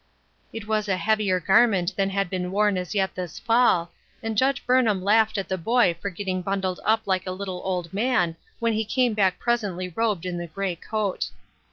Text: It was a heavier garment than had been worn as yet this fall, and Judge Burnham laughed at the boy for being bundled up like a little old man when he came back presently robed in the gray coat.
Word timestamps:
It 0.51 0.67
was 0.67 0.87
a 0.89 0.97
heavier 0.97 1.39
garment 1.39 1.95
than 1.95 2.09
had 2.09 2.27
been 2.27 2.49
worn 2.49 2.75
as 2.75 2.95
yet 2.95 3.13
this 3.13 3.37
fall, 3.37 3.91
and 4.23 4.35
Judge 4.35 4.65
Burnham 4.65 5.03
laughed 5.03 5.37
at 5.37 5.47
the 5.47 5.59
boy 5.59 5.95
for 6.01 6.09
being 6.09 6.41
bundled 6.41 6.79
up 6.83 7.05
like 7.05 7.27
a 7.27 7.31
little 7.31 7.61
old 7.63 7.93
man 7.93 8.35
when 8.57 8.73
he 8.73 8.83
came 8.83 9.13
back 9.13 9.37
presently 9.37 9.89
robed 9.89 10.25
in 10.25 10.39
the 10.39 10.47
gray 10.47 10.75
coat. 10.75 11.29